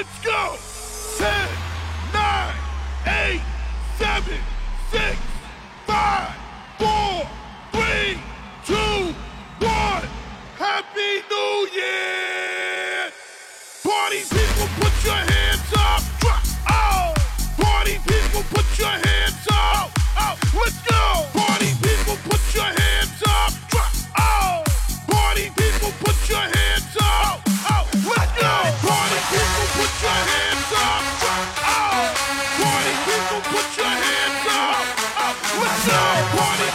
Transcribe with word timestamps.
Let's 0.00 0.24
go! 0.24 0.56
10, 1.18 1.48
9, 2.14 2.54
8, 3.04 3.40
7, 3.98 4.38
6, 4.92 5.29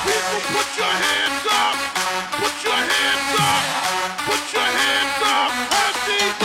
Put 0.05 0.13
your 0.77 0.85
hands 0.85 1.45
up! 1.49 1.77
Put 4.27 4.53
your 4.53 4.61
hands 4.61 5.21
up! 5.23 5.51
Happy 5.71 6.44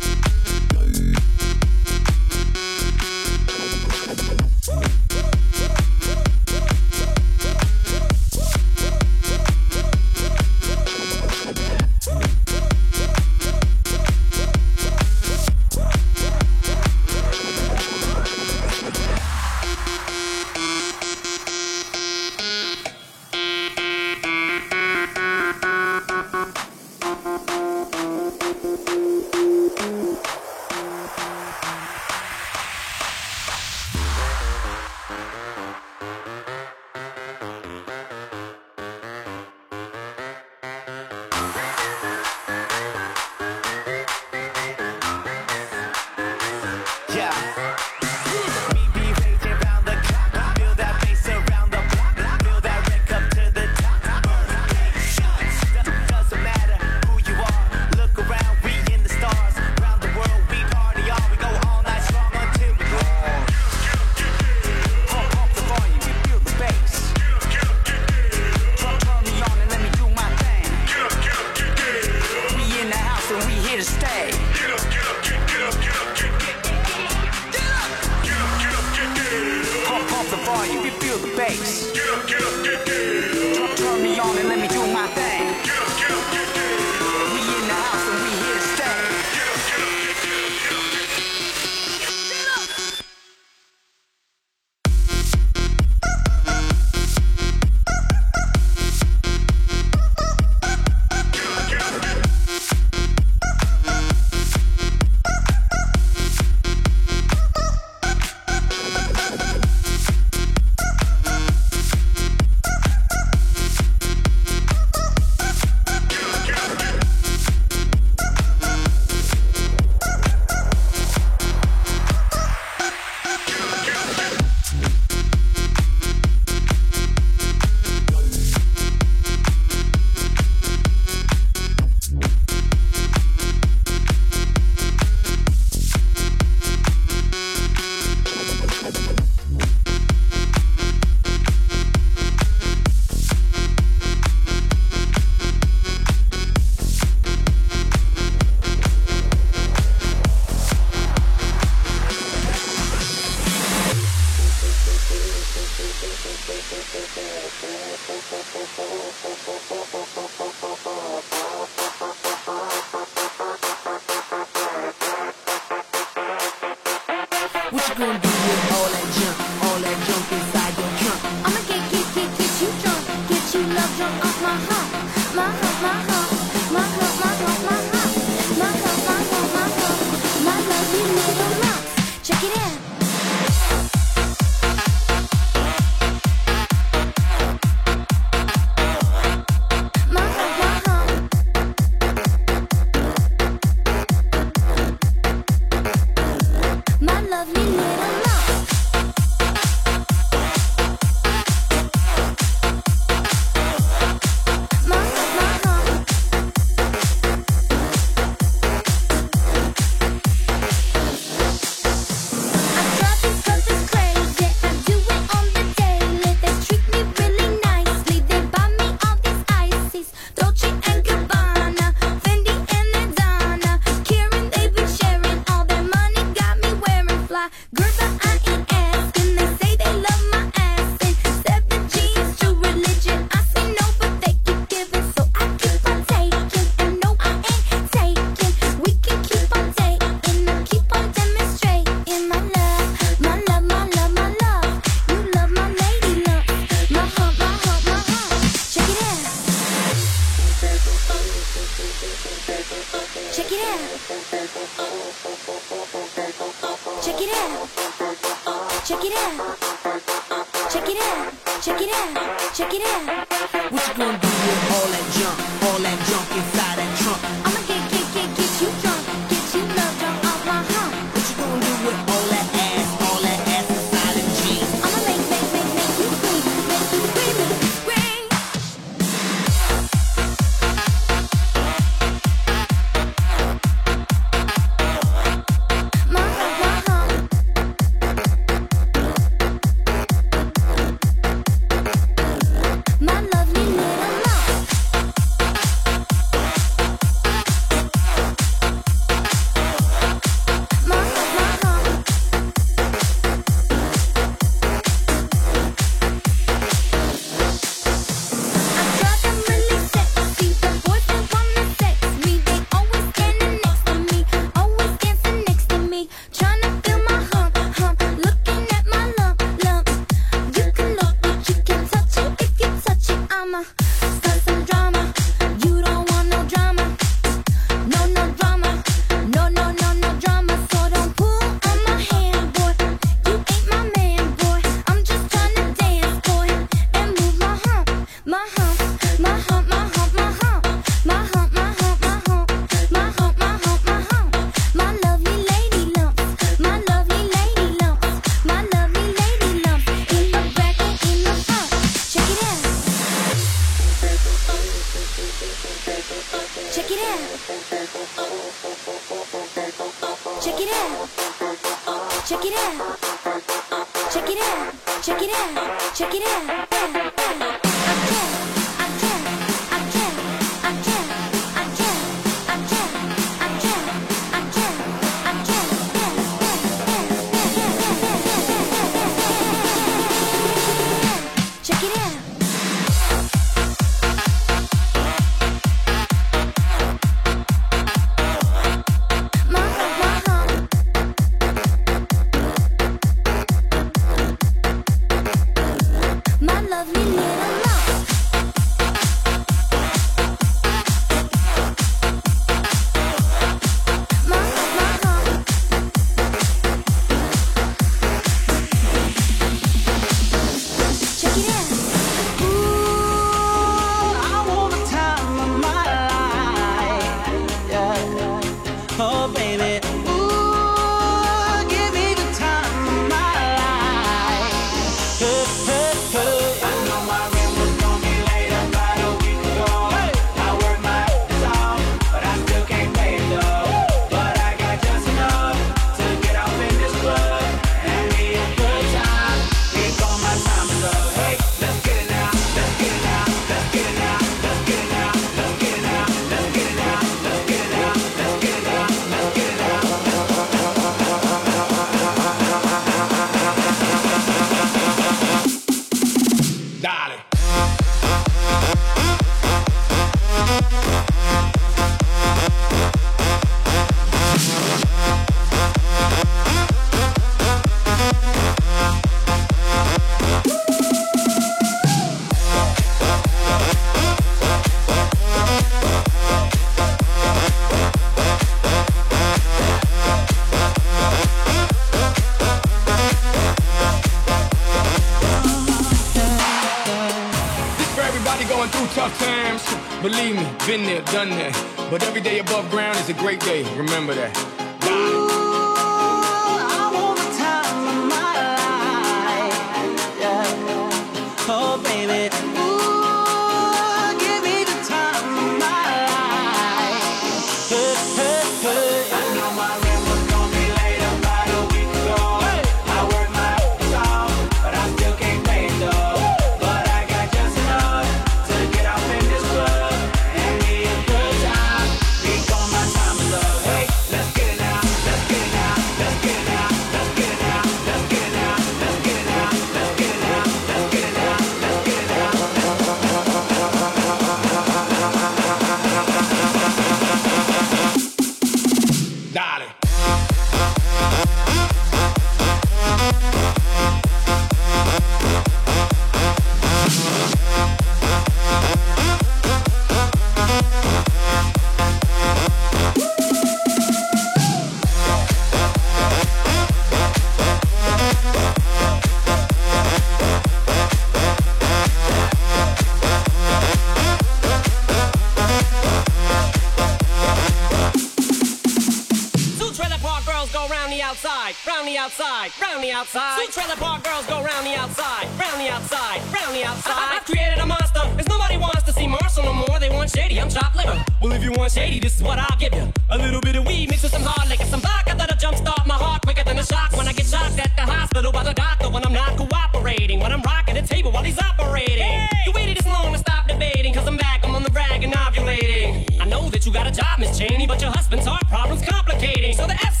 trailer 573.61 573.79
park 573.79 574.03
girls 574.03 574.25
go 574.25 574.43
round 574.43 574.65
the 574.65 574.73
outside, 574.75 575.27
round 575.39 575.59
the 575.61 575.69
outside, 575.69 576.19
round 576.33 576.55
the 576.55 576.63
outside. 576.63 576.97
I- 576.97 577.17
I've 577.17 577.25
created 577.25 577.59
a 577.59 577.65
monster, 577.65 578.01
cause 578.17 578.27
nobody 578.27 578.57
wants 578.57 578.83
to 578.83 578.93
see 578.93 579.07
Marshall 579.07 579.43
no 579.43 579.53
more. 579.53 579.79
They 579.79 579.89
want 579.89 580.09
shady, 580.09 580.39
I'm 580.41 580.49
chopped 580.49 580.75
liver. 580.75 580.97
Well, 581.21 581.31
if 581.33 581.43
you 581.43 581.51
want 581.51 581.71
shady, 581.71 581.99
this 581.99 582.15
is 582.15 582.23
what 582.23 582.39
I'll 582.39 582.57
give 582.57 582.73
you. 582.73 582.91
A 583.09 583.17
little 583.17 583.41
bit 583.41 583.55
of 583.55 583.67
weed 583.67 583.89
mixed 583.89 584.03
with 584.03 584.13
some 584.13 584.23
hard 584.23 584.49
liquor, 584.49 584.65
some 584.65 584.81
vodka 584.81 585.13
that'll 585.15 585.37
jumpstart 585.37 585.85
my 585.85 585.93
heart 585.93 586.21
quicker 586.23 586.43
than 586.43 586.57
a 586.57 586.65
shock 586.65 586.91
when 586.97 587.07
I 587.07 587.13
get 587.13 587.27
shocked 587.27 587.59
at 587.59 587.71
the 587.75 587.83
hospital 587.83 588.31
by 588.31 588.43
the 588.43 588.53
doctor 588.53 588.89
when 588.89 589.05
I'm 589.05 589.13
not 589.13 589.37
cooperating. 589.37 590.19
When 590.19 590.31
I'm 590.31 590.41
rocking 590.41 590.75
the 590.75 590.81
table 590.81 591.11
while 591.11 591.23
he's 591.23 591.39
operating. 591.39 592.27
You 592.45 592.51
waited 592.53 592.77
this 592.77 592.87
long 592.87 593.11
to 593.13 593.19
stop 593.19 593.47
debating, 593.47 593.93
cause 593.93 594.07
I'm 594.07 594.17
back, 594.17 594.43
I'm 594.43 594.55
on 594.55 594.63
the 594.63 594.71
rag 594.71 595.03
and 595.03 595.13
ovulating. 595.13 596.19
I 596.19 596.25
know 596.25 596.49
that 596.49 596.65
you 596.65 596.71
got 596.73 596.87
a 596.87 596.91
job, 596.91 597.19
Miss 597.19 597.37
Cheney, 597.37 597.67
but 597.67 597.79
your 597.81 597.91
husband's 597.91 598.25
heart 598.25 598.47
problem's 598.47 598.83
complicating. 598.85 599.53
So 599.55 599.67
the 599.67 599.73
FCC 599.73 600.00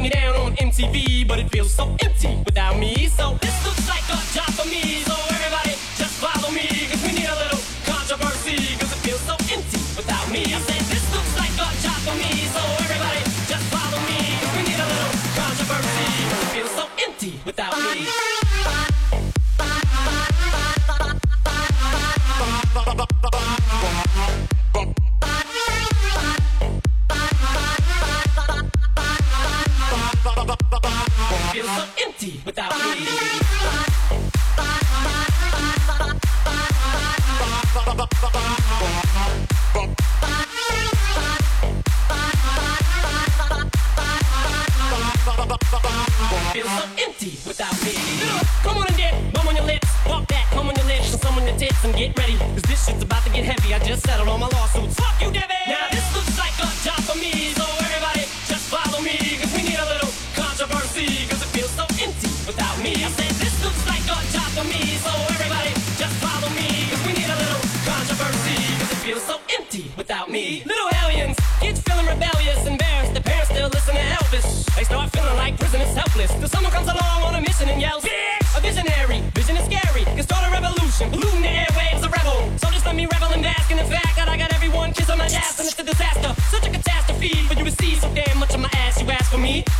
me 0.00 0.08
down 0.08 0.34
on 0.36 0.56
MTV, 0.56 1.28
but 1.28 1.38
it 1.38 1.50
feels 1.50 1.72
so 1.72 1.84
empty 2.04 2.36
without 2.44 2.78
me. 2.78 3.06
So 3.08 3.36
this 3.40 3.56
looks 3.64 3.88
like 3.88 4.04
a 4.08 4.18
job 4.32 4.50
for 4.56 4.66
me. 4.68 5.02
So 5.04 5.14
everybody 5.36 5.72
just 6.00 6.16
follow 6.24 6.50
me, 6.50 6.66
cause 6.88 7.02
we 7.04 7.12
need 7.12 7.28
a 7.28 7.36
little 7.36 7.60
controversy, 7.84 8.76
cause 8.80 8.92
it 8.92 9.00
feels 9.04 9.20
so 9.20 9.34
empty 9.52 9.80
without 9.96 10.26
me. 10.32 10.42
I 10.56 10.60
said 10.60 10.82
this 10.88 11.04
looks 11.12 11.34
like 11.36 11.52
a 11.52 11.68
job 11.84 12.00
for 12.06 12.16
me. 12.16 12.32
So 12.54 12.62
everybody 12.84 13.22
just 13.50 13.66
follow 13.68 14.00
me, 14.08 14.18
cause 14.40 14.52
we 14.56 14.62
need 14.68 14.80
a 14.80 14.88
little 14.88 15.14
controversy, 15.36 16.08
cause 16.30 16.42
it 16.44 16.50
feels 16.56 16.72
so 16.72 16.84
empty 17.06 17.32
without 17.44 17.76
me. 17.76 17.89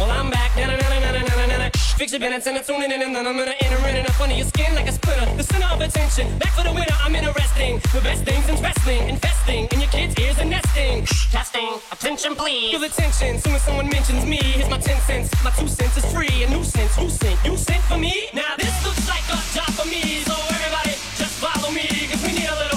Well 0.00 0.10
I'm 0.10 0.30
back. 0.30 0.56
Na-na-na-na-na-na-na-na. 0.56 1.70
Fix 2.00 2.12
your 2.12 2.20
minutes 2.20 2.46
and 2.46 2.56
it's 2.56 2.66
tuning 2.66 2.90
in 2.90 3.02
and 3.02 3.14
then 3.14 3.26
I'm 3.26 3.36
gonna 3.36 3.54
enter 3.60 3.76
in 3.88 3.96
and 3.96 4.08
up 4.08 4.18
under 4.20 4.34
your 4.34 4.46
skin 4.46 4.74
like 4.74 4.88
a 4.88 4.92
splinter. 4.92 5.28
The 5.36 5.44
center 5.44 5.66
of 5.66 5.80
attention, 5.80 6.26
back 6.38 6.52
for 6.56 6.64
the 6.64 6.72
winner. 6.72 6.96
I'm 7.04 7.14
interesting. 7.14 7.78
The 7.92 8.00
best 8.00 8.24
things 8.24 8.48
in 8.48 8.56
wrestling, 8.62 9.08
infesting 9.08 9.68
in 9.72 9.80
your 9.80 9.90
kids' 9.90 10.18
ears 10.18 10.38
and 10.38 10.50
nesting. 10.50 11.04
Testing, 11.30 11.68
attention 11.92 12.34
please. 12.34 12.70
Feel 12.70 12.80
the 12.80 12.88
tension 12.88 13.38
soon 13.38 13.54
as 13.54 13.62
someone 13.62 13.88
mentions 13.88 14.24
me. 14.24 14.40
Here's 14.56 14.70
my 14.70 14.78
ten 14.78 14.98
cents. 15.02 15.28
My 15.44 15.50
two 15.50 15.68
cents 15.68 15.96
is 15.98 16.06
free. 16.12 16.44
A 16.44 16.48
nuisance. 16.48 16.96
Who 16.96 17.08
sent? 17.10 17.36
You 17.44 17.56
sent 17.56 17.82
for 17.84 17.98
me? 17.98 18.30
Now 18.32 18.56
this 18.56 18.72
looks 18.84 19.06
like 19.06 19.24
a 19.28 19.38
job 19.52 19.70
for 19.76 19.86
me. 19.86 20.24
So 20.24 20.34
everybody 20.56 20.96
just 21.20 21.36
follow 21.44 21.70
me. 21.70 21.86
Cause 22.08 22.22
we 22.24 22.32
need 22.32 22.48
a 22.48 22.56
little 22.56 22.69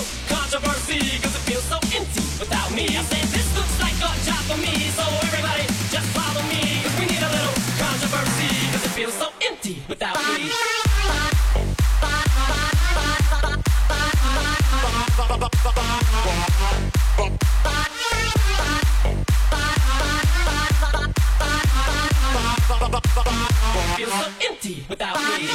without 24.93 25.17
me. 25.39 25.49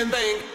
You 0.00 0.49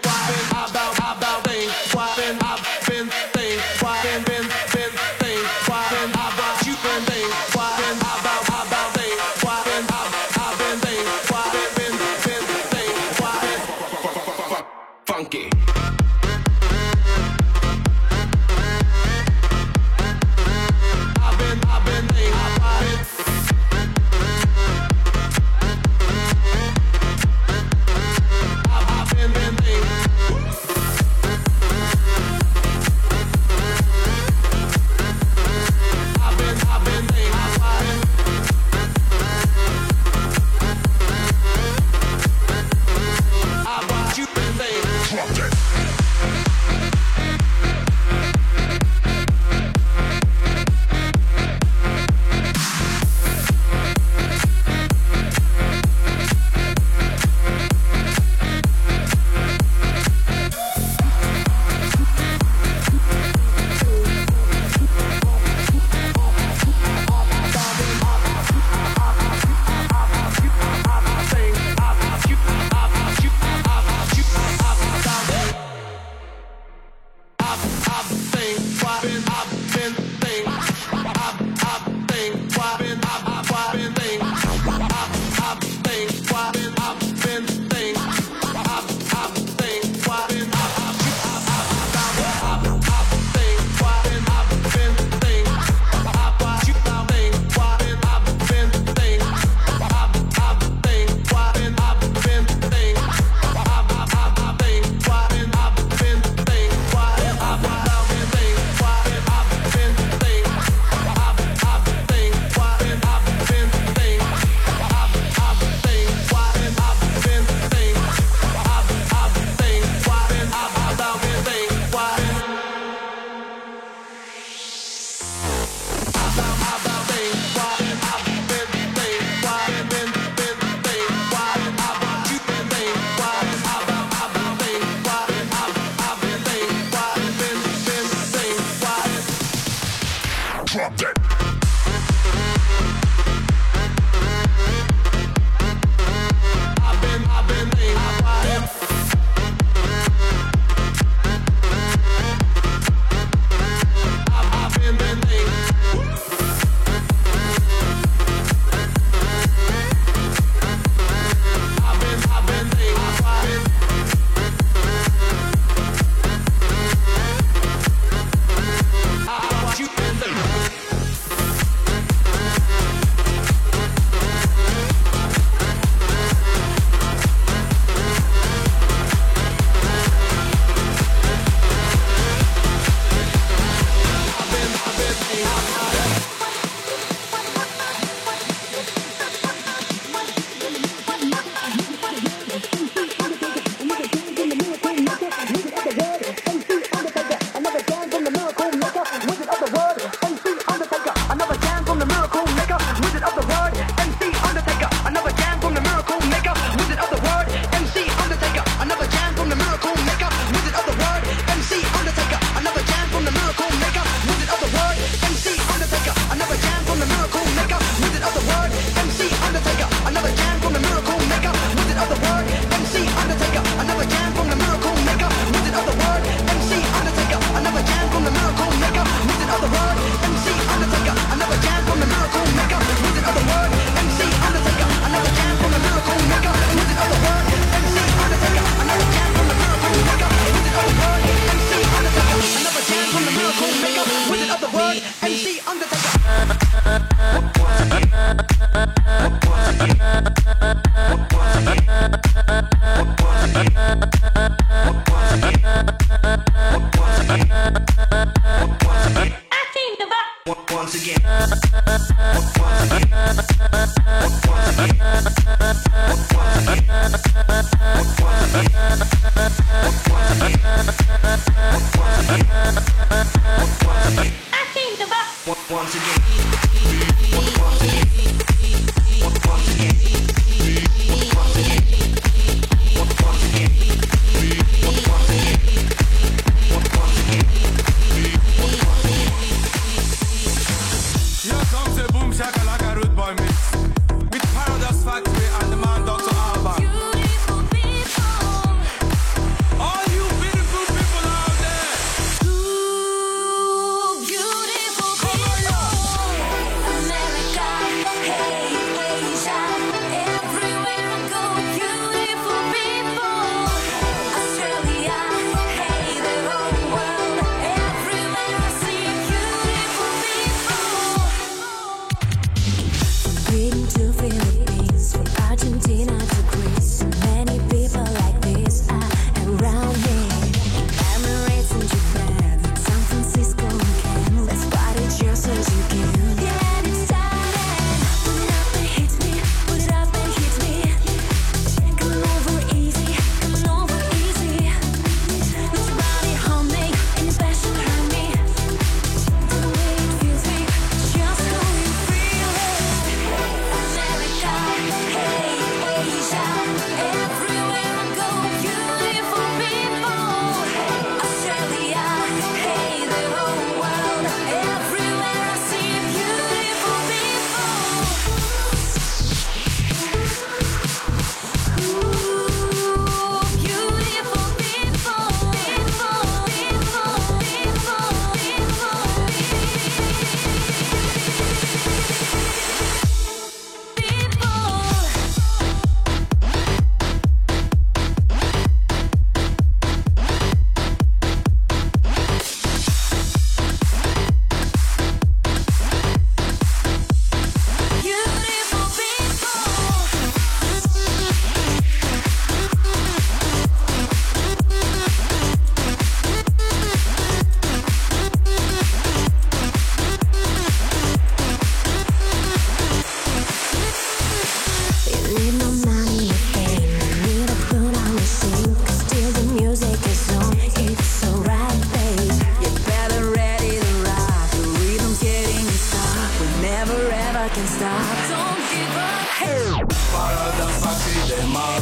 can 427.56 427.68
stop. 427.68 428.03
Don't 428.32 428.64
give 428.72 428.97
up. 428.99 429.22
Hey. 429.39 429.72
Parada 430.12 430.68
takside 430.82 431.39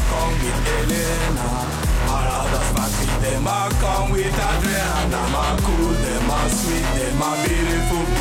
come 0.09 0.35
with 0.43 0.69
Elena. 0.77 1.47
Parada 2.05 2.61
takside 2.75 3.71
come 3.81 4.11
with 4.11 4.43
Adriana. 4.49 5.21
My 5.33 5.57
cool, 5.65 5.93
them 6.03 6.27
my 6.27 6.47
sweet, 6.47 6.85
them 6.95 7.17
my 7.17 7.33
beautiful. 7.47 8.12